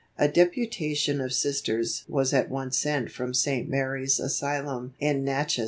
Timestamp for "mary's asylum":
3.69-4.95